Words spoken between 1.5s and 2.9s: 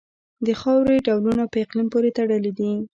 په اقلیم پورې تړلي دي.